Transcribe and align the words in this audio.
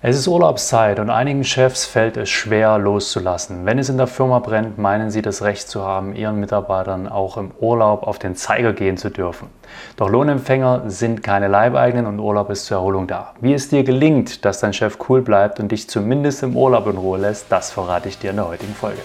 Es 0.00 0.16
ist 0.16 0.28
Urlaubszeit 0.28 1.00
und 1.00 1.10
einigen 1.10 1.42
Chefs 1.42 1.84
fällt 1.84 2.16
es 2.16 2.28
schwer 2.28 2.78
loszulassen. 2.78 3.66
Wenn 3.66 3.80
es 3.80 3.88
in 3.88 3.96
der 3.96 4.06
Firma 4.06 4.38
brennt, 4.38 4.78
meinen 4.78 5.10
sie 5.10 5.22
das 5.22 5.42
Recht 5.42 5.68
zu 5.68 5.82
haben, 5.82 6.14
ihren 6.14 6.38
Mitarbeitern 6.38 7.08
auch 7.08 7.36
im 7.36 7.50
Urlaub 7.58 8.06
auf 8.06 8.20
den 8.20 8.36
Zeiger 8.36 8.72
gehen 8.72 8.96
zu 8.96 9.10
dürfen. 9.10 9.48
Doch 9.96 10.08
Lohnempfänger 10.08 10.84
sind 10.86 11.24
keine 11.24 11.48
Leibeigenen 11.48 12.06
und 12.06 12.20
Urlaub 12.20 12.48
ist 12.50 12.66
zur 12.66 12.76
Erholung 12.76 13.08
da. 13.08 13.34
Wie 13.40 13.52
es 13.52 13.70
dir 13.70 13.82
gelingt, 13.82 14.44
dass 14.44 14.60
dein 14.60 14.72
Chef 14.72 14.98
cool 15.08 15.20
bleibt 15.20 15.58
und 15.58 15.72
dich 15.72 15.90
zumindest 15.90 16.44
im 16.44 16.56
Urlaub 16.56 16.86
in 16.86 16.96
Ruhe 16.96 17.18
lässt, 17.18 17.46
das 17.50 17.72
verrate 17.72 18.08
ich 18.08 18.20
dir 18.20 18.30
in 18.30 18.36
der 18.36 18.46
heutigen 18.46 18.74
Folge. 18.74 19.00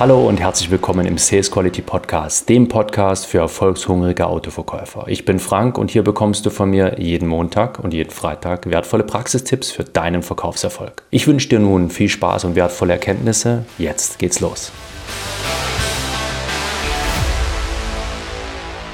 Hallo 0.00 0.26
und 0.26 0.40
herzlich 0.40 0.70
willkommen 0.70 1.04
im 1.04 1.18
Sales 1.18 1.50
Quality 1.50 1.82
Podcast, 1.82 2.48
dem 2.48 2.68
Podcast 2.68 3.26
für 3.26 3.40
erfolgshungrige 3.40 4.26
Autoverkäufer. 4.26 5.04
Ich 5.08 5.26
bin 5.26 5.38
Frank 5.38 5.76
und 5.76 5.90
hier 5.90 6.02
bekommst 6.02 6.46
du 6.46 6.48
von 6.48 6.70
mir 6.70 6.98
jeden 6.98 7.28
Montag 7.28 7.78
und 7.80 7.92
jeden 7.92 8.08
Freitag 8.08 8.70
wertvolle 8.70 9.04
Praxistipps 9.04 9.70
für 9.70 9.84
deinen 9.84 10.22
Verkaufserfolg. 10.22 11.02
Ich 11.10 11.26
wünsche 11.26 11.50
dir 11.50 11.58
nun 11.58 11.90
viel 11.90 12.08
Spaß 12.08 12.44
und 12.44 12.54
wertvolle 12.54 12.94
Erkenntnisse. 12.94 13.66
Jetzt 13.76 14.18
geht's 14.18 14.40
los. 14.40 14.72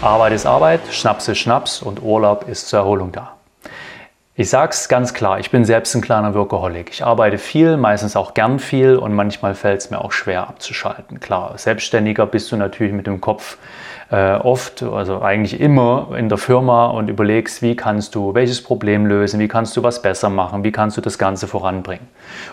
Arbeit 0.02 0.32
ist 0.32 0.44
Arbeit, 0.44 0.80
Schnaps 0.90 1.28
ist 1.28 1.38
Schnaps 1.38 1.82
und 1.82 2.02
Urlaub 2.02 2.48
ist 2.48 2.66
zur 2.66 2.80
Erholung 2.80 3.12
da. 3.12 3.35
Ich 4.38 4.50
sage 4.50 4.72
es 4.72 4.90
ganz 4.90 5.14
klar, 5.14 5.40
ich 5.40 5.50
bin 5.50 5.64
selbst 5.64 5.94
ein 5.94 6.02
kleiner 6.02 6.34
Workaholic. 6.34 6.90
Ich 6.90 7.02
arbeite 7.02 7.38
viel, 7.38 7.78
meistens 7.78 8.16
auch 8.16 8.34
gern 8.34 8.58
viel 8.58 8.96
und 8.96 9.14
manchmal 9.14 9.54
fällt 9.54 9.80
es 9.80 9.90
mir 9.90 10.04
auch 10.04 10.12
schwer 10.12 10.46
abzuschalten. 10.46 11.20
Klar, 11.20 11.56
Selbstständiger 11.56 12.26
bist 12.26 12.52
du 12.52 12.56
natürlich 12.56 12.92
mit 12.92 13.06
dem 13.06 13.22
Kopf 13.22 13.56
äh, 14.10 14.34
oft, 14.34 14.82
also 14.82 15.22
eigentlich 15.22 15.58
immer 15.58 16.08
in 16.18 16.28
der 16.28 16.36
Firma 16.36 16.88
und 16.88 17.08
überlegst, 17.08 17.62
wie 17.62 17.76
kannst 17.76 18.14
du 18.14 18.34
welches 18.34 18.62
Problem 18.62 19.06
lösen, 19.06 19.40
wie 19.40 19.48
kannst 19.48 19.74
du 19.74 19.82
was 19.82 20.02
besser 20.02 20.28
machen, 20.28 20.64
wie 20.64 20.72
kannst 20.72 20.98
du 20.98 21.00
das 21.00 21.16
Ganze 21.16 21.46
voranbringen. 21.46 22.06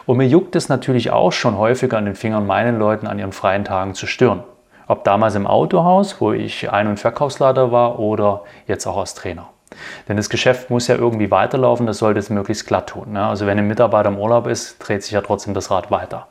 Und 0.06 0.16
mir 0.16 0.28
juckt 0.28 0.56
es 0.56 0.70
natürlich 0.70 1.12
auch 1.12 1.34
schon 1.34 1.58
häufiger 1.58 1.98
an 1.98 2.06
den 2.06 2.16
Fingern, 2.16 2.48
meinen 2.48 2.80
Leuten 2.80 3.08
an 3.08 3.20
ihren 3.20 3.34
freien 3.34 3.66
Tagen 3.66 3.94
zu 3.94 4.08
stören. 4.08 4.46
Ob 4.88 5.04
damals 5.04 5.36
im 5.36 5.48
Autohaus, 5.48 6.22
wo 6.22 6.32
ich 6.32 6.72
Ein- 6.72 6.88
und 6.88 7.02
Verkaufsleiter 7.02 7.74
war 7.74 8.00
oder 8.00 8.44
jetzt 8.68 8.88
auch 8.88 8.96
als 8.96 9.16
Trainer. 9.16 9.50
Denn 10.08 10.18
das 10.18 10.30
Geschäft 10.30 10.70
muss 10.70 10.88
ja 10.88 10.96
irgendwie 10.96 11.32
weiterlaufen, 11.32 11.86
das 11.86 11.98
sollte 11.98 12.20
es 12.20 12.30
möglichst 12.30 12.68
glatt 12.68 12.88
tun. 12.90 13.14
Ne? 13.14 13.26
Also 13.26 13.46
wenn 13.46 13.58
ein 13.58 13.68
Mitarbeiter 13.68 14.10
im 14.10 14.18
Urlaub 14.18 14.48
ist, 14.48 14.78
dreht 14.80 15.04
sich 15.04 15.12
ja 15.12 15.22
trotzdem 15.22 15.54
das 15.54 15.72
Rad 15.72 15.92
weiter. 15.92 16.28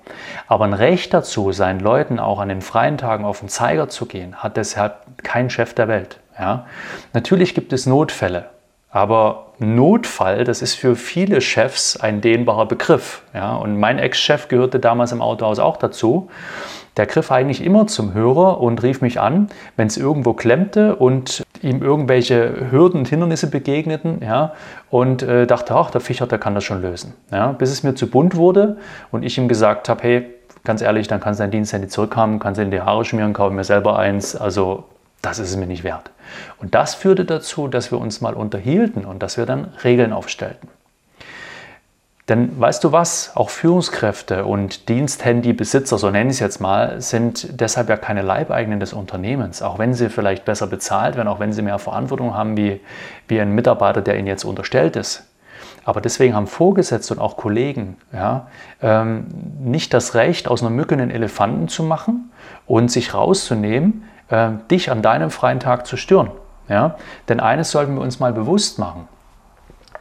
Aber 0.47 0.65
ein 0.65 0.75
Recht 0.75 1.12
dazu, 1.15 1.53
seinen 1.53 1.81
Leuten 1.81 2.19
auch 2.19 2.41
an 2.41 2.48
den 2.48 2.63
freien 2.63 2.98
Tagen 2.98 3.25
auf 3.25 3.41
den 3.41 3.48
Zeiger 3.48 3.89
zu 3.89 4.07
gehen, 4.07 4.37
hat 4.37 4.57
deshalb 4.57 5.23
kein 5.23 5.51
Chef 5.51 5.75
der 5.75 5.89
Welt. 5.89 6.19
Ja? 6.39 6.67
Natürlich 7.13 7.55
gibt 7.55 7.73
es 7.73 7.87
Notfälle, 7.87 8.51
aber 8.93 9.47
Notfall, 9.59 10.45
das 10.45 10.61
ist 10.61 10.75
für 10.75 10.97
viele 10.97 11.41
Chefs 11.41 11.97
ein 11.97 12.21
dehnbarer 12.21 12.67
Begriff. 12.67 13.23
Ja? 13.35 13.57
Und 13.57 13.81
mein 13.81 13.98
Ex-Chef 13.98 14.48
gehörte 14.48 14.79
damals 14.79 15.12
im 15.12 15.23
Autohaus 15.23 15.59
auch 15.59 15.79
dazu. 15.79 16.29
Der 16.98 17.07
griff 17.07 17.33
eigentlich 17.33 17.65
immer 17.65 17.87
zum 17.87 18.13
Hörer 18.13 18.61
und 18.61 18.83
rief 18.83 19.01
mich 19.01 19.19
an, 19.19 19.48
wenn 19.77 19.87
es 19.87 19.97
irgendwo 19.97 20.35
klemmte 20.35 20.97
und 20.97 21.43
ihm 21.63 21.83
irgendwelche 21.83 22.70
Hürden 22.70 23.01
und 23.01 23.09
Hindernisse 23.09 23.48
begegneten 23.48 24.20
ja, 24.23 24.53
und 24.91 25.23
äh, 25.23 25.47
dachte, 25.47 25.75
ach, 25.75 25.91
der 25.91 26.03
Fischer, 26.03 26.27
der 26.27 26.39
kann 26.39 26.55
das 26.55 26.65
schon 26.65 26.83
lösen. 26.83 27.15
Ja, 27.31 27.53
bis 27.53 27.70
es 27.70 27.83
mir 27.83 27.95
zu 27.95 28.11
bunt 28.11 28.37
wurde 28.37 28.77
und 29.11 29.23
ich 29.23 29.39
ihm 29.39 29.48
gesagt 29.48 29.89
habe, 29.89 30.03
hey, 30.03 30.35
ganz 30.65 30.83
ehrlich, 30.83 31.09
dann 31.09 31.20
kannst 31.20 31.41
du 31.41 31.45
dein 31.45 31.51
Diensthandy 31.51 31.89
zurückhaben, 31.89 32.39
kannst 32.41 32.59
du 32.59 32.63
in 32.63 32.70
die 32.70 32.83
Haare 32.83 33.07
schmieren, 33.07 33.33
kaufe 33.33 33.55
mir 33.55 33.65
selber 33.65 33.98
eins, 33.98 34.37
also 34.37 34.85
das 35.23 35.39
ist 35.39 35.51
es 35.51 35.56
mir 35.56 35.67
nicht 35.67 35.84
wert. 35.84 36.11
Und 36.59 36.75
das 36.75 36.95
führte 36.95 37.25
dazu, 37.25 37.69
dass 37.69 37.91
wir 37.91 37.98
uns 37.98 38.20
mal 38.20 38.34
unterhielten 38.34 39.05
und 39.05 39.23
dass 39.23 39.37
wir 39.37 39.47
dann 39.47 39.73
Regeln 39.84 40.12
aufstellten. 40.12 40.69
Denn 42.29 42.59
weißt 42.61 42.84
du 42.84 42.92
was, 42.92 43.33
auch 43.34 43.51
Führungskräfte 43.51 44.45
und 44.45 44.89
Diensthandybesitzer, 44.89 45.98
so 45.98 46.11
nenne 46.11 46.31
ich 46.31 46.37
es 46.37 46.41
jetzt 46.41 46.61
mal, 46.61 47.01
sind 47.01 47.61
deshalb 47.61 47.89
ja 47.89 47.97
keine 47.97 48.23
Leibeigenen 48.23 48.79
des 48.79 48.92
Unternehmens, 48.92 49.61
auch 49.61 49.79
wenn 49.79 49.92
sie 49.92 50.08
vielleicht 50.08 50.45
besser 50.45 50.69
bezahlt 50.69 51.17
werden, 51.17 51.27
auch 51.27 51.41
wenn 51.41 51.52
sie 51.52 51.63
mehr 51.63 51.80
Verantwortung 51.80 52.35
haben 52.35 52.57
wie, 52.57 52.80
wie 53.27 53.41
ein 53.41 53.52
Mitarbeiter, 53.52 54.02
der 54.02 54.18
ihnen 54.18 54.29
jetzt 54.29 54.45
unterstellt 54.45 54.95
ist. 54.95 55.24
Aber 55.85 56.01
deswegen 56.01 56.35
haben 56.35 56.47
Vorgesetzte 56.47 57.14
und 57.14 57.20
auch 57.20 57.36
Kollegen 57.36 57.97
ja, 58.13 58.47
ähm, 58.80 59.27
nicht 59.61 59.92
das 59.92 60.14
Recht, 60.14 60.47
aus 60.47 60.63
einer 60.63 60.70
Mücke 60.70 60.95
einen 60.95 61.11
Elefanten 61.11 61.67
zu 61.67 61.83
machen 61.83 62.30
und 62.67 62.89
sich 62.89 63.14
rauszunehmen, 63.14 64.05
äh, 64.29 64.51
dich 64.71 64.91
an 64.91 65.03
deinem 65.03 65.31
freien 65.31 65.61
Tag 65.61 65.87
zu 65.87 65.97
stören. 65.97 66.31
Ja? 66.69 66.97
Denn 67.29 67.41
eines 67.41 67.71
sollten 67.71 67.95
wir 67.95 68.03
uns 68.03 68.21
mal 68.21 68.33
bewusst 68.33 68.79
machen 68.79 69.09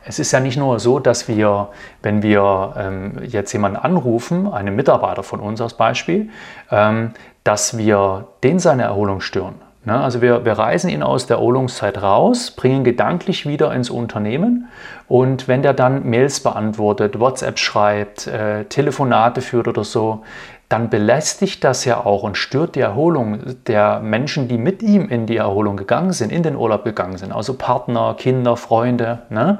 es 0.03 0.19
ist 0.19 0.31
ja 0.31 0.39
nicht 0.39 0.57
nur 0.57 0.79
so, 0.79 0.99
dass 0.99 1.27
wir, 1.27 1.69
wenn 2.01 2.23
wir 2.23 2.73
ähm, 2.77 3.19
jetzt 3.23 3.53
jemanden 3.53 3.77
anrufen, 3.77 4.51
einen 4.51 4.75
Mitarbeiter 4.75 5.23
von 5.23 5.39
uns 5.39 5.61
als 5.61 5.75
Beispiel, 5.75 6.29
ähm, 6.71 7.11
dass 7.43 7.77
wir 7.77 8.27
den 8.43 8.59
seine 8.59 8.83
Erholung 8.83 9.21
stören. 9.21 9.55
Ne? 9.85 9.99
Also 9.99 10.21
wir, 10.21 10.43
wir 10.43 10.53
reisen 10.53 10.89
ihn 10.89 11.03
aus 11.03 11.27
der 11.27 11.37
Erholungszeit 11.37 12.01
raus, 12.01 12.51
bringen 12.51 12.83
gedanklich 12.83 13.45
wieder 13.45 13.73
ins 13.73 13.89
Unternehmen 13.89 14.67
und 15.07 15.47
wenn 15.47 15.61
der 15.61 15.73
dann 15.73 16.09
Mails 16.09 16.39
beantwortet, 16.39 17.19
WhatsApp 17.19 17.59
schreibt, 17.59 18.27
äh, 18.27 18.65
Telefonate 18.65 19.41
führt 19.41 19.67
oder 19.67 19.83
so, 19.83 20.23
dann 20.71 20.89
belästigt 20.89 21.63
das 21.63 21.83
ja 21.83 22.05
auch 22.05 22.23
und 22.23 22.37
stört 22.37 22.75
die 22.75 22.79
Erholung 22.79 23.39
der 23.67 23.99
Menschen, 23.99 24.47
die 24.47 24.57
mit 24.57 24.81
ihm 24.81 25.09
in 25.09 25.25
die 25.25 25.35
Erholung 25.35 25.75
gegangen 25.75 26.13
sind, 26.13 26.31
in 26.31 26.43
den 26.43 26.55
Urlaub 26.55 26.85
gegangen 26.85 27.17
sind, 27.17 27.33
also 27.33 27.55
Partner, 27.55 28.15
Kinder, 28.17 28.55
Freunde. 28.55 29.23
Ne? 29.29 29.59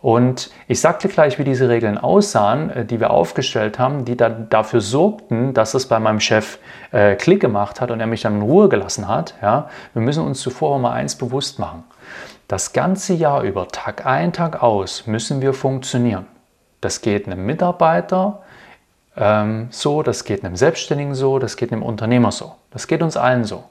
Und 0.00 0.50
ich 0.68 0.80
sagte 0.80 1.08
gleich, 1.08 1.38
wie 1.38 1.44
diese 1.44 1.68
Regeln 1.68 1.98
aussahen, 1.98 2.70
äh, 2.70 2.84
die 2.86 2.98
wir 2.98 3.10
aufgestellt 3.10 3.78
haben, 3.78 4.04
die 4.04 4.16
dann 4.16 4.48
dafür 4.48 4.80
sorgten, 4.80 5.52
dass 5.52 5.74
es 5.74 5.86
bei 5.86 5.98
meinem 5.98 6.20
Chef 6.20 6.58
äh, 6.92 7.14
Klick 7.16 7.40
gemacht 7.40 7.80
hat 7.80 7.90
und 7.90 8.00
er 8.00 8.06
mich 8.06 8.22
dann 8.22 8.36
in 8.36 8.42
Ruhe 8.42 8.68
gelassen 8.68 9.06
hat. 9.06 9.34
Ja? 9.42 9.68
Wir 9.92 10.02
müssen 10.02 10.24
uns 10.24 10.40
zuvor 10.40 10.78
mal 10.78 10.92
eins 10.92 11.16
bewusst 11.16 11.58
machen. 11.58 11.84
Das 12.46 12.72
ganze 12.72 13.12
Jahr 13.12 13.42
über, 13.42 13.68
Tag 13.68 14.06
ein, 14.06 14.32
Tag 14.32 14.62
aus, 14.62 15.06
müssen 15.06 15.42
wir 15.42 15.52
funktionieren. 15.52 16.26
Das 16.80 17.02
geht 17.02 17.26
einem 17.26 17.44
Mitarbeiter, 17.44 18.40
ähm, 19.18 19.68
so, 19.70 20.02
das 20.02 20.24
geht 20.24 20.44
einem 20.44 20.56
Selbstständigen 20.56 21.14
so, 21.14 21.38
das 21.38 21.56
geht 21.56 21.72
einem 21.72 21.82
Unternehmer 21.82 22.30
so. 22.32 22.54
Das 22.70 22.86
geht 22.86 23.02
uns 23.02 23.16
allen 23.16 23.44
so. 23.44 23.64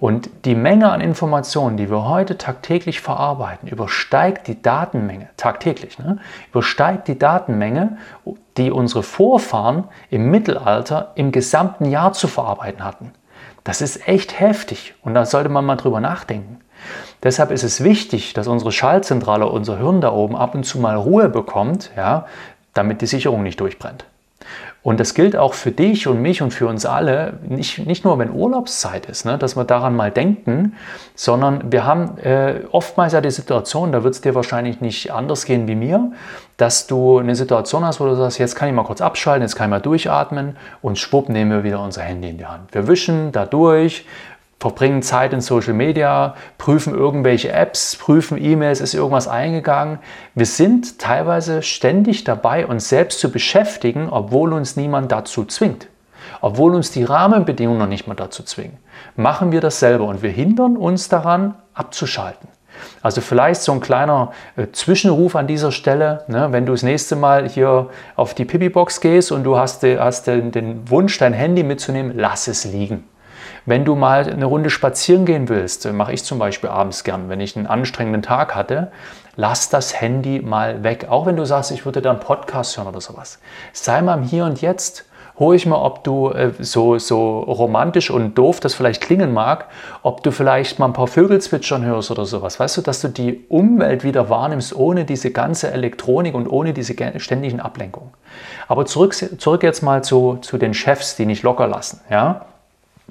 Und 0.00 0.30
die 0.44 0.54
Menge 0.54 0.92
an 0.92 1.00
Informationen, 1.00 1.76
die 1.76 1.90
wir 1.90 2.08
heute 2.08 2.38
tagtäglich 2.38 3.00
verarbeiten, 3.00 3.68
übersteigt 3.68 4.46
die 4.46 4.62
Datenmenge, 4.62 5.28
tagtäglich, 5.36 5.98
ne, 5.98 6.18
übersteigt 6.50 7.08
die 7.08 7.18
Datenmenge, 7.18 7.98
die 8.56 8.70
unsere 8.70 9.02
Vorfahren 9.02 9.84
im 10.10 10.30
Mittelalter 10.30 11.10
im 11.16 11.32
gesamten 11.32 11.86
Jahr 11.86 12.12
zu 12.12 12.28
verarbeiten 12.28 12.84
hatten. 12.84 13.12
Das 13.64 13.80
ist 13.80 14.06
echt 14.06 14.38
heftig 14.38 14.94
und 15.02 15.14
da 15.14 15.26
sollte 15.26 15.48
man 15.48 15.64
mal 15.64 15.76
drüber 15.76 16.00
nachdenken. 16.00 16.60
Deshalb 17.24 17.50
ist 17.50 17.64
es 17.64 17.82
wichtig, 17.82 18.34
dass 18.34 18.46
unsere 18.46 18.70
Schaltzentrale, 18.70 19.46
unser 19.46 19.78
Hirn 19.78 20.00
da 20.00 20.12
oben 20.12 20.36
ab 20.36 20.54
und 20.54 20.62
zu 20.62 20.78
mal 20.78 20.94
Ruhe 20.94 21.28
bekommt, 21.28 21.90
ja, 21.96 22.26
damit 22.72 23.02
die 23.02 23.06
Sicherung 23.06 23.42
nicht 23.42 23.58
durchbrennt. 23.58 24.04
Und 24.82 25.00
das 25.00 25.14
gilt 25.14 25.36
auch 25.36 25.54
für 25.54 25.72
dich 25.72 26.06
und 26.06 26.22
mich 26.22 26.40
und 26.40 26.52
für 26.52 26.66
uns 26.66 26.86
alle, 26.86 27.34
nicht, 27.46 27.84
nicht 27.86 28.04
nur 28.04 28.18
wenn 28.18 28.30
Urlaubszeit 28.30 29.06
ist, 29.06 29.26
ne, 29.26 29.36
dass 29.36 29.56
wir 29.56 29.64
daran 29.64 29.96
mal 29.96 30.10
denken, 30.10 30.76
sondern 31.14 31.72
wir 31.72 31.84
haben 31.84 32.16
äh, 32.18 32.60
oftmals 32.70 33.12
ja 33.12 33.20
die 33.20 33.30
Situation, 33.30 33.92
da 33.92 34.04
wird 34.04 34.14
es 34.14 34.20
dir 34.20 34.34
wahrscheinlich 34.34 34.80
nicht 34.80 35.12
anders 35.12 35.44
gehen 35.44 35.66
wie 35.66 35.74
mir, 35.74 36.12
dass 36.56 36.86
du 36.86 37.18
eine 37.18 37.34
Situation 37.34 37.84
hast, 37.84 38.00
wo 38.00 38.06
du 38.06 38.14
sagst, 38.14 38.38
jetzt 38.38 38.54
kann 38.54 38.68
ich 38.68 38.74
mal 38.74 38.84
kurz 38.84 39.00
abschalten, 39.00 39.42
jetzt 39.42 39.56
kann 39.56 39.66
ich 39.66 39.70
mal 39.70 39.80
durchatmen 39.80 40.56
und 40.80 40.98
schwupp 40.98 41.28
nehmen 41.28 41.50
wir 41.50 41.64
wieder 41.64 41.82
unser 41.82 42.02
Handy 42.02 42.30
in 42.30 42.38
die 42.38 42.46
Hand. 42.46 42.72
Wir 42.72 42.86
wischen 42.86 43.32
da 43.32 43.46
durch, 43.46 44.06
verbringen 44.58 45.02
Zeit 45.02 45.32
in 45.32 45.40
Social 45.40 45.72
Media, 45.72 46.34
prüfen 46.58 46.94
irgendwelche 46.94 47.52
Apps, 47.52 47.96
prüfen 47.96 48.42
E-Mails, 48.42 48.80
ist 48.80 48.94
irgendwas 48.94 49.28
eingegangen. 49.28 50.00
Wir 50.34 50.46
sind 50.46 50.98
teilweise 50.98 51.62
ständig 51.62 52.24
dabei, 52.24 52.66
uns 52.66 52.88
selbst 52.88 53.20
zu 53.20 53.30
beschäftigen, 53.30 54.08
obwohl 54.10 54.52
uns 54.52 54.76
niemand 54.76 55.12
dazu 55.12 55.44
zwingt. 55.44 55.88
Obwohl 56.40 56.74
uns 56.74 56.90
die 56.90 57.04
Rahmenbedingungen 57.04 57.78
noch 57.78 57.86
nicht 57.86 58.08
mal 58.08 58.14
dazu 58.14 58.42
zwingen. 58.42 58.76
Machen 59.16 59.52
wir 59.52 59.60
das 59.60 59.78
selber 59.78 60.04
und 60.04 60.22
wir 60.22 60.30
hindern 60.30 60.76
uns 60.76 61.08
daran, 61.08 61.54
abzuschalten. 61.74 62.48
Also 63.02 63.20
vielleicht 63.20 63.62
so 63.62 63.72
ein 63.72 63.80
kleiner 63.80 64.32
äh, 64.56 64.66
Zwischenruf 64.72 65.34
an 65.36 65.46
dieser 65.46 65.72
Stelle, 65.72 66.24
ne, 66.28 66.48
wenn 66.52 66.66
du 66.66 66.72
das 66.72 66.82
nächste 66.82 67.16
Mal 67.16 67.48
hier 67.48 67.88
auf 68.14 68.34
die 68.34 68.44
Pipi-Box 68.44 69.00
gehst 69.00 69.32
und 69.32 69.44
du 69.44 69.56
hast, 69.56 69.82
hast 69.82 70.26
den, 70.26 70.52
den 70.52 70.88
Wunsch, 70.90 71.18
dein 71.18 71.32
Handy 71.32 71.62
mitzunehmen, 71.62 72.12
lass 72.16 72.46
es 72.46 72.64
liegen. 72.64 73.04
Wenn 73.68 73.84
du 73.84 73.96
mal 73.96 74.26
eine 74.26 74.46
Runde 74.46 74.70
spazieren 74.70 75.26
gehen 75.26 75.50
willst, 75.50 75.92
mache 75.92 76.14
ich 76.14 76.24
zum 76.24 76.38
Beispiel 76.38 76.70
abends 76.70 77.04
gern, 77.04 77.28
wenn 77.28 77.38
ich 77.38 77.54
einen 77.54 77.66
anstrengenden 77.66 78.22
Tag 78.22 78.54
hatte, 78.54 78.90
lass 79.36 79.68
das 79.68 80.00
Handy 80.00 80.40
mal 80.40 80.82
weg. 80.84 81.08
Auch 81.10 81.26
wenn 81.26 81.36
du 81.36 81.44
sagst, 81.44 81.70
ich 81.70 81.84
würde 81.84 82.00
da 82.00 82.12
einen 82.12 82.20
Podcast 82.20 82.78
hören 82.78 82.88
oder 82.88 83.02
sowas. 83.02 83.40
Sei 83.74 84.00
mal 84.00 84.16
im 84.16 84.22
Hier 84.22 84.46
und 84.46 84.62
Jetzt. 84.62 85.04
hole 85.38 85.54
ich 85.54 85.66
mal, 85.66 85.76
ob 85.76 86.02
du 86.02 86.30
äh, 86.30 86.50
so, 86.60 86.98
so 86.98 87.40
romantisch 87.40 88.10
und 88.10 88.38
doof 88.38 88.58
das 88.60 88.72
vielleicht 88.72 89.02
klingen 89.02 89.34
mag, 89.34 89.66
ob 90.02 90.22
du 90.22 90.30
vielleicht 90.30 90.78
mal 90.78 90.86
ein 90.86 90.94
paar 90.94 91.06
Vögel 91.06 91.38
zwitschern 91.38 91.84
hörst 91.84 92.10
oder 92.10 92.24
sowas. 92.24 92.58
Weißt 92.58 92.78
du, 92.78 92.80
dass 92.80 93.02
du 93.02 93.08
die 93.08 93.44
Umwelt 93.50 94.02
wieder 94.02 94.30
wahrnimmst 94.30 94.74
ohne 94.74 95.04
diese 95.04 95.30
ganze 95.30 95.70
Elektronik 95.70 96.34
und 96.34 96.48
ohne 96.48 96.72
diese 96.72 96.94
ständigen 97.18 97.60
Ablenkungen. 97.60 98.12
Aber 98.66 98.86
zurück, 98.86 99.14
zurück 99.14 99.62
jetzt 99.62 99.82
mal 99.82 100.02
zu, 100.02 100.38
zu 100.40 100.56
den 100.56 100.72
Chefs, 100.72 101.16
die 101.16 101.26
nicht 101.26 101.42
locker 101.42 101.66
lassen. 101.66 102.00
Ja? 102.08 102.46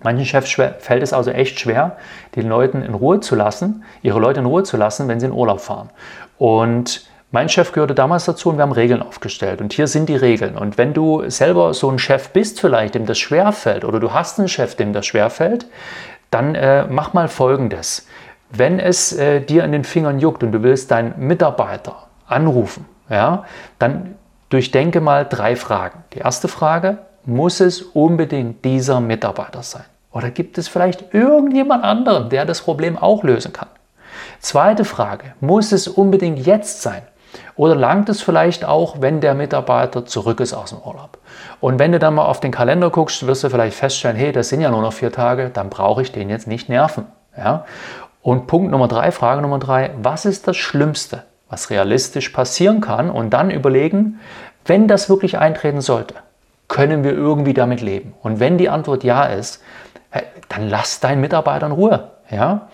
Manchen 0.04 0.26
Chefs 0.26 0.52
fällt 0.52 1.04
es 1.04 1.14
also 1.14 1.32
echt 1.32 1.60
schwer, 1.60 1.98
den 2.36 2.48
Leuten 2.48 2.84
in 2.84 2.94
Ruhe 2.94 3.20
zu 3.20 3.36
lassen, 3.36 3.84
ihre 4.02 4.20
Leute 4.20 4.40
in 4.40 4.46
Ruhe 4.46 4.64
zu 4.64 4.78
lassen, 4.78 5.08
wenn 5.08 5.20
sie 5.20 5.26
in 5.26 5.32
Urlaub 5.32 5.60
fahren. 5.60 5.90
Und 6.38 7.08
mein 7.32 7.50
Chef 7.50 7.74
gehörte 7.74 7.94
damals 7.94 8.26
dazu 8.26 8.50
und 8.50 8.58
wir 8.58 8.62
haben 8.62 8.72
Regeln 8.72 9.02
aufgestellt. 9.02 9.60
Und 9.60 9.74
hier 9.74 9.88
sind 9.88 10.08
die 10.08 10.16
Regeln. 10.16 10.58
Und 10.58 10.78
wenn 10.78 10.94
du 10.94 11.30
selber 11.30 11.74
so 11.74 11.90
ein 11.90 12.00
Chef 12.00 12.30
bist, 12.30 12.62
vielleicht, 12.62 12.96
dem 12.96 13.06
das 13.06 13.18
schwerfällt, 13.18 13.84
oder 13.84 14.00
du 14.00 14.14
hast 14.14 14.40
einen 14.40 14.48
Chef, 14.48 14.76
dem 14.76 14.94
das 14.94 15.06
schwerfällt, 15.06 15.66
dann 16.32 16.56
äh, 16.56 16.86
mach 16.88 17.14
mal 17.14 17.28
Folgendes. 17.28 18.08
Wenn 18.50 18.80
es 18.80 19.12
äh, 19.12 19.42
dir 19.42 19.66
in 19.66 19.74
den 19.74 19.84
Fingern 19.84 20.20
juckt 20.20 20.42
und 20.44 20.54
du 20.54 20.64
willst 20.64 20.92
deinen 20.92 21.16
Mitarbeiter 21.18 22.08
anrufen, 22.28 22.86
ja, 23.10 23.44
dann 23.78 24.16
durchdenke 24.50 25.02
mal 25.02 25.26
drei 25.26 25.56
Fragen. 25.56 26.04
Die 26.14 26.20
erste 26.20 26.48
Frage, 26.48 27.00
muss 27.28 27.60
es 27.60 27.82
unbedingt 27.82 28.64
dieser 28.64 29.02
Mitarbeiter 29.02 29.62
sein? 29.62 29.84
Oder 30.12 30.32
gibt 30.32 30.58
es 30.58 30.68
vielleicht 30.68 31.14
irgendjemand 31.14 31.84
anderen, 31.84 32.30
der 32.30 32.46
das 32.46 32.62
Problem 32.62 32.98
auch 32.98 33.24
lösen 33.24 33.54
kann? 33.54 33.68
Zweite 34.40 34.86
Frage, 34.86 35.34
muss 35.42 35.72
es 35.72 35.88
unbedingt 35.88 36.40
jetzt 36.46 36.82
sein? 36.82 37.02
Oder 37.56 37.76
langt 37.76 38.08
es 38.10 38.22
vielleicht 38.22 38.64
auch, 38.64 39.02
wenn 39.02 39.20
der 39.20 39.34
Mitarbeiter 39.34 40.06
zurück 40.06 40.40
ist 40.40 40.54
aus 40.54 40.70
dem 40.70 40.80
Urlaub? 40.80 41.18
Und 41.60 41.80
wenn 41.80 41.92
du 41.92 42.00
dann 42.00 42.16
mal 42.16 42.26
auf 42.26 42.40
den 42.40 42.52
Kalender 42.52 42.90
guckst, 42.90 43.28
wirst 43.28 43.44
du 43.44 43.50
vielleicht 43.50 43.76
feststellen, 43.76 44.16
hey, 44.16 44.32
das 44.32 44.50
sind 44.50 44.62
ja 44.62 44.72
nur 44.72 44.82
noch 44.82 44.94
vier 44.94 45.12
Tage, 45.12 45.50
dann 45.50 45.70
brauche 45.70 46.02
ich 46.02 46.12
den 46.12 46.30
jetzt 46.30 46.48
nicht 46.48 46.70
nerven. 46.70 47.06
Ja? 47.38 47.66
Und 48.22 48.48
Punkt 48.48 48.72
Nummer 48.72 48.88
drei, 48.88 49.12
Frage 49.12 49.42
Nummer 49.42 49.60
drei, 49.60 49.92
was 50.02 50.26
ist 50.26 50.48
das 50.48 50.56
Schlimmste, 50.56 51.24
was 51.50 51.70
realistisch 51.70 52.30
passieren 52.30 52.80
kann? 52.80 53.10
Und 53.10 53.32
dann 53.32 53.52
überlegen, 53.52 54.20
wenn 54.66 54.88
das 54.88 55.10
wirklich 55.10 55.38
eintreten 55.38 55.82
sollte, 55.82 56.16
können 56.68 57.04
wir 57.04 57.14
irgendwie 57.14 57.54
damit 57.54 57.81
leben? 57.81 58.14
Und 58.22 58.40
wenn 58.40 58.58
die 58.58 58.69
Antwort 58.69 59.04
ja 59.04 59.25
ist, 59.25 59.62
dann 60.50 60.69
lass 60.69 61.00
deinen 61.00 61.22
Mitarbeiter 61.22 61.66
in 61.66 61.72
Ruhe. 61.72 62.12
Ja? 62.30 62.68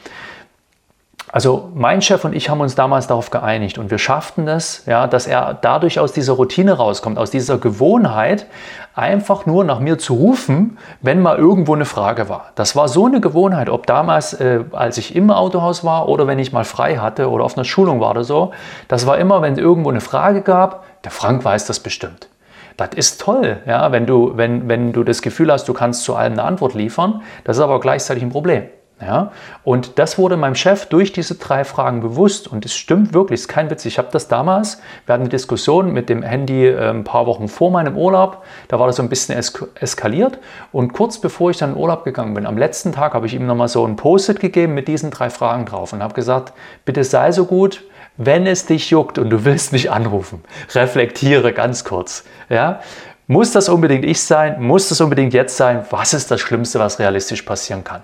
Also 1.33 1.71
mein 1.73 2.03
Chef 2.03 2.23
und 2.25 2.35
ich 2.35 2.49
haben 2.49 2.61
uns 2.61 2.75
damals 2.75 3.07
darauf 3.07 3.31
geeinigt 3.31 3.79
und 3.79 3.89
wir 3.89 3.97
schafften 3.97 4.47
es, 4.47 4.85
ja, 4.85 5.07
dass 5.07 5.25
er 5.25 5.57
dadurch 5.59 5.99
aus 5.99 6.13
dieser 6.13 6.33
Routine 6.33 6.73
rauskommt, 6.73 7.17
aus 7.17 7.31
dieser 7.31 7.57
Gewohnheit, 7.57 8.45
einfach 8.93 9.47
nur 9.47 9.63
nach 9.63 9.79
mir 9.79 9.97
zu 9.97 10.13
rufen, 10.13 10.77
wenn 11.01 11.23
mal 11.23 11.39
irgendwo 11.39 11.73
eine 11.73 11.85
Frage 11.85 12.29
war. 12.29 12.51
Das 12.53 12.75
war 12.75 12.87
so 12.87 13.07
eine 13.07 13.19
Gewohnheit, 13.19 13.67
ob 13.69 13.87
damals, 13.87 14.33
äh, 14.33 14.63
als 14.73 14.99
ich 14.99 15.15
im 15.15 15.31
Autohaus 15.31 15.83
war 15.83 16.07
oder 16.07 16.27
wenn 16.27 16.37
ich 16.37 16.53
mal 16.53 16.65
frei 16.65 16.97
hatte 16.97 17.27
oder 17.31 17.45
auf 17.45 17.57
einer 17.57 17.65
Schulung 17.65 17.99
war 17.99 18.11
oder 18.11 18.23
so. 18.23 18.51
Das 18.87 19.07
war 19.07 19.17
immer, 19.17 19.41
wenn 19.41 19.53
es 19.53 19.59
irgendwo 19.59 19.89
eine 19.89 20.01
Frage 20.01 20.43
gab, 20.43 20.83
der 21.03 21.09
Frank 21.09 21.43
weiß 21.43 21.65
das 21.65 21.79
bestimmt. 21.79 22.29
Das 22.77 22.89
ist 22.95 23.21
toll, 23.21 23.57
ja, 23.65 23.91
wenn, 23.91 24.05
du, 24.05 24.35
wenn, 24.35 24.67
wenn 24.67 24.93
du 24.93 25.03
das 25.03 25.21
Gefühl 25.21 25.51
hast, 25.51 25.67
du 25.67 25.73
kannst 25.73 26.03
zu 26.03 26.15
allem 26.15 26.33
eine 26.33 26.43
Antwort 26.43 26.73
liefern. 26.73 27.21
Das 27.43 27.57
ist 27.57 27.63
aber 27.63 27.79
gleichzeitig 27.79 28.23
ein 28.23 28.29
Problem. 28.29 28.63
Ja? 29.01 29.31
Und 29.63 29.99
das 29.99 30.17
wurde 30.17 30.37
meinem 30.37 30.55
Chef 30.55 30.85
durch 30.85 31.11
diese 31.11 31.35
drei 31.35 31.63
Fragen 31.63 32.01
bewusst. 32.01 32.47
Und 32.47 32.65
es 32.65 32.73
stimmt 32.73 33.13
wirklich, 33.13 33.39
es 33.39 33.41
ist 33.41 33.47
kein 33.47 33.69
Witz. 33.69 33.85
Ich 33.85 33.97
habe 33.97 34.09
das 34.11 34.27
damals, 34.27 34.81
wir 35.05 35.13
hatten 35.13 35.23
eine 35.23 35.29
Diskussion 35.29 35.91
mit 35.91 36.09
dem 36.09 36.23
Handy 36.23 36.67
äh, 36.67 36.89
ein 36.89 37.03
paar 37.03 37.25
Wochen 37.25 37.47
vor 37.47 37.71
meinem 37.71 37.97
Urlaub. 37.97 38.43
Da 38.67 38.79
war 38.79 38.87
das 38.87 38.97
so 38.97 39.03
ein 39.03 39.09
bisschen 39.09 39.35
esk 39.35 39.65
eskaliert. 39.75 40.39
Und 40.71 40.93
kurz 40.93 41.19
bevor 41.19 41.51
ich 41.51 41.57
dann 41.57 41.71
in 41.73 41.77
Urlaub 41.77 42.03
gegangen 42.03 42.33
bin, 42.33 42.45
am 42.45 42.57
letzten 42.57 42.91
Tag 42.91 43.13
habe 43.13 43.25
ich 43.25 43.33
ihm 43.33 43.45
nochmal 43.45 43.67
so 43.67 43.85
ein 43.85 43.95
Post-it 43.95 44.39
gegeben 44.39 44.73
mit 44.73 44.87
diesen 44.87 45.11
drei 45.11 45.29
Fragen 45.29 45.65
drauf 45.65 45.93
und 45.93 46.01
habe 46.01 46.13
gesagt, 46.13 46.53
bitte 46.85 47.03
sei 47.03 47.31
so 47.31 47.45
gut, 47.45 47.83
wenn 48.17 48.45
es 48.47 48.65
dich 48.65 48.89
juckt 48.89 49.17
und 49.17 49.29
du 49.29 49.45
willst 49.45 49.71
mich 49.71 49.91
anrufen, 49.91 50.43
reflektiere 50.73 51.53
ganz 51.53 51.83
kurz. 51.83 52.23
Ja? 52.49 52.81
Muss 53.27 53.51
das 53.51 53.69
unbedingt 53.69 54.05
ich 54.05 54.21
sein? 54.21 54.61
Muss 54.61 54.89
das 54.89 55.01
unbedingt 55.01 55.33
jetzt 55.33 55.57
sein? 55.57 55.85
Was 55.89 56.13
ist 56.13 56.29
das 56.29 56.41
Schlimmste, 56.41 56.79
was 56.79 56.99
realistisch 56.99 57.41
passieren 57.41 57.83
kann? 57.83 58.01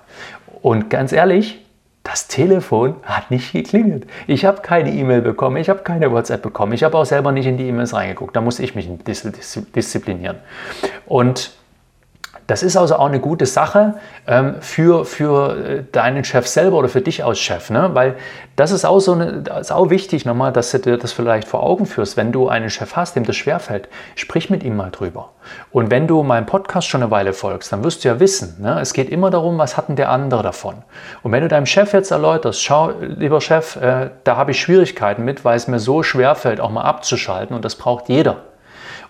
Und 0.61 0.89
ganz 0.89 1.11
ehrlich, 1.11 1.65
das 2.03 2.27
Telefon 2.27 2.95
hat 3.03 3.29
nicht 3.29 3.51
geklingelt. 3.51 4.07
Ich 4.25 4.45
habe 4.45 4.61
keine 4.61 4.91
E-Mail 4.91 5.21
bekommen, 5.21 5.57
ich 5.57 5.69
habe 5.69 5.83
keine 5.83 6.11
WhatsApp 6.11 6.41
bekommen, 6.41 6.73
ich 6.73 6.83
habe 6.83 6.97
auch 6.97 7.05
selber 7.05 7.31
nicht 7.31 7.45
in 7.45 7.57
die 7.57 7.67
E-Mails 7.67 7.93
reingeguckt. 7.93 8.35
Da 8.35 8.41
muss 8.41 8.59
ich 8.59 8.73
mich 8.73 8.89
disziplinieren. 9.75 10.37
Und 11.05 11.51
das 12.49 12.63
ist 12.63 12.75
also 12.75 12.95
auch 12.95 13.05
eine 13.05 13.19
gute 13.19 13.45
Sache 13.45 13.93
ähm, 14.25 14.55
für, 14.59 15.05
für 15.05 15.55
äh, 15.55 15.83
deinen 15.91 16.23
Chef 16.23 16.47
selber 16.47 16.77
oder 16.77 16.89
für 16.89 17.01
dich 17.01 17.23
als 17.23 17.37
Chef, 17.37 17.69
ne? 17.69 17.91
weil 17.93 18.15
das 18.55 18.71
ist 18.71 18.85
auch, 18.85 18.99
so 18.99 19.13
eine, 19.13 19.43
ist 19.59 19.71
auch 19.71 19.91
wichtig 19.91 20.25
nochmal, 20.25 20.51
dass 20.51 20.71
du 20.71 20.79
dir 20.79 20.97
das 20.97 21.11
vielleicht 21.11 21.47
vor 21.47 21.61
Augen 21.61 21.85
führst. 21.85 22.17
Wenn 22.17 22.31
du 22.31 22.49
einen 22.49 22.71
Chef 22.71 22.95
hast, 22.95 23.15
dem 23.15 23.23
das 23.23 23.35
schwerfällt, 23.35 23.87
sprich 24.15 24.49
mit 24.49 24.63
ihm 24.63 24.75
mal 24.75 24.89
drüber. 24.89 25.29
Und 25.71 25.91
wenn 25.91 26.07
du 26.07 26.23
meinem 26.23 26.47
Podcast 26.47 26.87
schon 26.87 27.03
eine 27.03 27.11
Weile 27.11 27.33
folgst, 27.33 27.71
dann 27.71 27.83
wirst 27.83 28.03
du 28.03 28.07
ja 28.07 28.19
wissen, 28.19 28.55
ne? 28.59 28.79
es 28.81 28.93
geht 28.93 29.09
immer 29.09 29.29
darum, 29.29 29.59
was 29.59 29.77
hat 29.77 29.87
denn 29.87 29.95
der 29.95 30.09
andere 30.09 30.41
davon. 30.41 30.77
Und 31.21 31.31
wenn 31.31 31.43
du 31.43 31.49
deinem 31.49 31.67
Chef 31.67 31.93
jetzt 31.93 32.09
erläuterst, 32.09 32.63
schau, 32.63 32.93
lieber 32.99 33.41
Chef, 33.41 33.75
äh, 33.75 34.09
da 34.23 34.37
habe 34.37 34.51
ich 34.51 34.59
Schwierigkeiten 34.59 35.23
mit, 35.23 35.45
weil 35.45 35.55
es 35.55 35.67
mir 35.67 35.79
so 35.79 36.01
schwerfällt, 36.01 36.59
auch 36.61 36.71
mal 36.71 36.81
abzuschalten 36.81 37.55
und 37.55 37.63
das 37.63 37.75
braucht 37.75 38.09
jeder. 38.09 38.37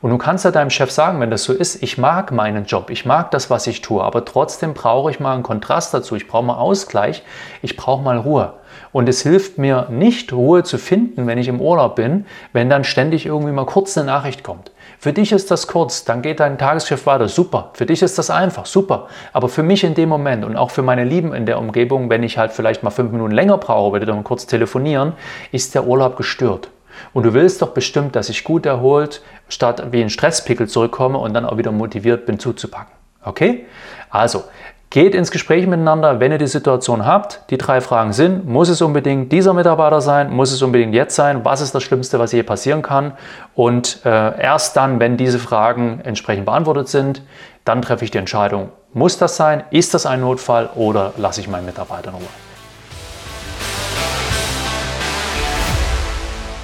Und 0.01 0.11
du 0.11 0.17
kannst 0.17 0.45
ja 0.45 0.51
deinem 0.51 0.69
Chef 0.69 0.91
sagen, 0.91 1.19
wenn 1.19 1.29
das 1.29 1.43
so 1.43 1.51
ist, 1.51 1.83
ich 1.83 1.97
mag 1.97 2.31
meinen 2.31 2.63
Job, 2.63 2.89
ich 2.89 3.05
mag 3.05 3.31
das, 3.31 3.49
was 3.49 3.67
ich 3.67 3.81
tue, 3.81 4.01
aber 4.01 4.23
trotzdem 4.23 4.73
brauche 4.73 5.11
ich 5.11 5.19
mal 5.19 5.33
einen 5.33 5.43
Kontrast 5.43 5.93
dazu, 5.93 6.15
ich 6.15 6.27
brauche 6.27 6.45
mal 6.45 6.55
Ausgleich, 6.55 7.21
ich 7.61 7.75
brauche 7.75 8.01
mal 8.01 8.17
Ruhe. 8.17 8.53
Und 8.93 9.09
es 9.09 9.21
hilft 9.21 9.57
mir 9.57 9.87
nicht, 9.89 10.31
Ruhe 10.31 10.63
zu 10.63 10.77
finden, 10.77 11.27
wenn 11.27 11.37
ich 11.37 11.49
im 11.49 11.59
Urlaub 11.59 11.95
bin, 11.95 12.25
wenn 12.53 12.69
dann 12.69 12.85
ständig 12.85 13.25
irgendwie 13.25 13.51
mal 13.51 13.65
kurz 13.65 13.97
eine 13.97 14.07
Nachricht 14.07 14.43
kommt. 14.43 14.71
Für 14.99 15.11
dich 15.11 15.33
ist 15.33 15.51
das 15.51 15.67
kurz, 15.67 16.05
dann 16.05 16.21
geht 16.21 16.39
dein 16.39 16.57
Tagesgeschäft 16.57 17.05
weiter, 17.05 17.27
super. 17.27 17.71
Für 17.73 17.85
dich 17.85 18.01
ist 18.01 18.17
das 18.17 18.29
einfach, 18.29 18.65
super. 18.65 19.07
Aber 19.33 19.49
für 19.49 19.63
mich 19.63 19.83
in 19.83 19.95
dem 19.95 20.09
Moment 20.09 20.45
und 20.45 20.55
auch 20.55 20.71
für 20.71 20.81
meine 20.81 21.03
Lieben 21.03 21.33
in 21.33 21.45
der 21.45 21.59
Umgebung, 21.59 22.09
wenn 22.09 22.23
ich 22.23 22.37
halt 22.37 22.53
vielleicht 22.53 22.83
mal 22.83 22.89
fünf 22.89 23.11
Minuten 23.11 23.31
länger 23.31 23.57
brauche, 23.57 23.93
weil 23.93 24.01
wir 24.01 24.07
dann 24.07 24.23
kurz 24.23 24.45
telefonieren, 24.45 25.13
ist 25.51 25.75
der 25.75 25.85
Urlaub 25.85 26.15
gestört. 26.15 26.69
Und 27.13 27.23
du 27.25 27.33
willst 27.33 27.61
doch 27.61 27.69
bestimmt, 27.69 28.15
dass 28.15 28.29
ich 28.29 28.43
gut 28.43 28.65
erholt, 28.65 29.21
statt 29.49 29.83
wie 29.91 30.01
ein 30.01 30.09
Stresspickel 30.09 30.67
zurückkomme 30.67 31.17
und 31.17 31.33
dann 31.33 31.45
auch 31.45 31.57
wieder 31.57 31.71
motiviert 31.71 32.25
bin 32.25 32.39
zuzupacken. 32.39 32.93
Okay? 33.23 33.65
Also, 34.09 34.45
geht 34.89 35.13
ins 35.13 35.29
Gespräch 35.29 35.67
miteinander, 35.67 36.19
wenn 36.19 36.31
ihr 36.31 36.37
die 36.37 36.47
Situation 36.47 37.05
habt. 37.05 37.41
Die 37.49 37.57
drei 37.57 37.81
Fragen 37.81 38.13
sind, 38.13 38.47
muss 38.47 38.69
es 38.69 38.81
unbedingt 38.81 39.31
dieser 39.31 39.53
Mitarbeiter 39.53 40.01
sein? 40.01 40.31
Muss 40.31 40.51
es 40.51 40.61
unbedingt 40.61 40.93
jetzt 40.93 41.15
sein? 41.15 41.45
Was 41.45 41.61
ist 41.61 41.75
das 41.75 41.83
Schlimmste, 41.83 42.17
was 42.17 42.31
hier 42.31 42.43
passieren 42.43 42.81
kann? 42.81 43.13
Und 43.53 43.99
äh, 44.05 44.41
erst 44.41 44.75
dann, 44.77 44.99
wenn 44.99 45.17
diese 45.17 45.37
Fragen 45.37 46.01
entsprechend 46.03 46.45
beantwortet 46.45 46.87
sind, 46.87 47.21
dann 47.65 47.81
treffe 47.81 48.03
ich 48.05 48.11
die 48.11 48.17
Entscheidung, 48.17 48.69
muss 48.93 49.19
das 49.19 49.35
sein? 49.35 49.63
Ist 49.69 49.93
das 49.93 50.07
ein 50.07 50.21
Notfall 50.21 50.69
oder 50.75 51.13
lasse 51.17 51.41
ich 51.41 51.47
meinen 51.47 51.65
Mitarbeiter 51.65 52.09
in 52.09 52.15
Ruhe? 52.15 52.23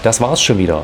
Das 0.01 0.21
war's 0.21 0.41
schon 0.41 0.57
wieder. 0.57 0.83